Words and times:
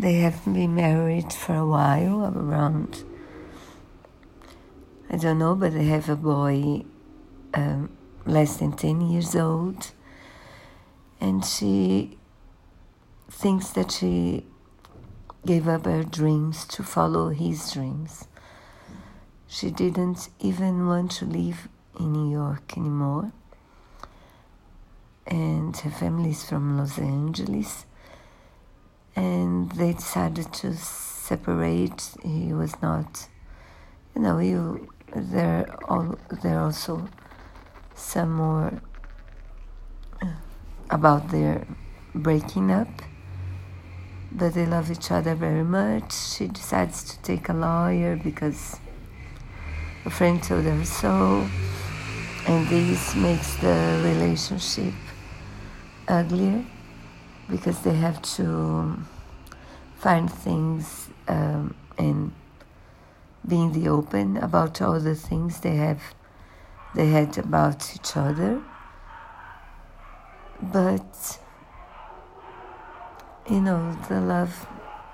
they 0.00 0.14
have 0.14 0.44
been 0.46 0.74
married 0.74 1.30
for 1.30 1.54
a 1.54 1.66
while, 1.66 2.32
around, 2.34 3.04
I 5.10 5.16
don't 5.16 5.38
know, 5.38 5.54
but 5.54 5.74
they 5.74 5.84
have 5.84 6.08
a 6.08 6.16
boy 6.16 6.84
um, 7.52 7.90
less 8.24 8.56
than 8.56 8.72
10 8.72 9.02
years 9.02 9.36
old. 9.36 9.92
And 11.20 11.44
she 11.44 12.16
thinks 13.30 13.70
that 13.70 13.90
she 13.90 14.46
gave 15.44 15.68
up 15.68 15.84
her 15.84 16.02
dreams 16.02 16.64
to 16.66 16.82
follow 16.82 17.28
his 17.28 17.70
dreams. 17.72 18.26
She 19.46 19.70
didn't 19.70 20.30
even 20.38 20.86
want 20.86 21.10
to 21.12 21.26
live 21.26 21.68
in 21.98 22.12
New 22.12 22.30
York 22.30 22.76
anymore. 22.78 23.32
And 25.26 25.76
her 25.76 25.90
family 25.90 26.30
is 26.30 26.48
from 26.48 26.78
Los 26.78 26.98
Angeles. 26.98 27.84
They 29.74 29.92
decided 29.92 30.52
to 30.54 30.74
separate. 30.76 32.10
He 32.22 32.52
was 32.52 32.80
not, 32.82 33.28
you 34.14 34.22
know, 34.22 34.38
he, 34.38 34.56
there, 35.14 35.74
all, 35.88 36.18
there 36.42 36.60
also 36.60 37.08
some 37.94 38.32
more 38.32 38.80
uh, 40.22 40.26
about 40.90 41.30
their 41.30 41.66
breaking 42.14 42.70
up 42.70 42.88
but 44.32 44.54
they 44.54 44.66
love 44.66 44.90
each 44.90 45.10
other 45.10 45.34
very 45.34 45.64
much. 45.64 46.12
She 46.12 46.46
decides 46.46 47.02
to 47.04 47.18
take 47.22 47.48
a 47.48 47.52
lawyer 47.52 48.16
because 48.16 48.76
a 50.04 50.10
friend 50.10 50.42
told 50.42 50.64
her 50.64 50.84
so, 50.84 51.46
and 52.46 52.68
this 52.68 53.14
makes 53.16 53.56
the 53.56 54.00
relationship 54.04 54.94
uglier 56.08 56.64
because 57.48 57.80
they 57.80 57.94
have 57.94 58.22
to 58.22 58.96
find 60.00 60.26
things 60.46 61.10
um, 61.28 61.74
and 61.98 62.32
be 63.46 63.56
in 63.56 63.72
the 63.72 63.88
open 63.88 64.36
about 64.48 64.82
all 64.82 64.98
the 65.00 65.14
things 65.14 65.60
they 65.60 65.76
have 65.76 66.02
they 66.94 67.08
had 67.08 67.38
about 67.38 67.80
each 67.94 68.16
other 68.16 68.60
but 70.60 71.38
you 73.50 73.60
know, 73.60 73.96
the 74.08 74.20
love, 74.20 74.66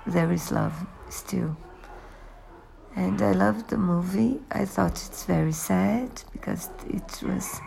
there 0.05 0.31
is 0.31 0.51
love 0.51 0.85
still. 1.09 1.57
And 2.95 3.19
I 3.21 3.31
loved 3.31 3.69
the 3.69 3.77
movie. 3.77 4.39
I 4.51 4.65
thought 4.65 4.91
it's 4.91 5.23
very 5.25 5.51
sad 5.51 6.21
because 6.31 6.69
it 6.87 7.23
was, 7.23 7.59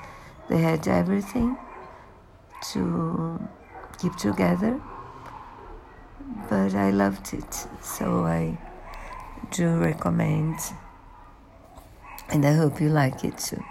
they 0.49 0.59
had 0.59 0.87
everything 0.87 1.57
to 2.73 3.49
keep 4.01 4.15
together. 4.17 4.81
But 6.49 6.75
I 6.75 6.91
loved 6.91 7.35
it, 7.35 7.67
so 7.83 8.25
I 8.25 8.59
do 9.51 9.79
recommend, 9.79 10.59
and 12.29 12.45
I 12.45 12.53
hope 12.53 12.81
you 12.81 12.89
like 12.89 13.25
it 13.25 13.39
too. 13.39 13.63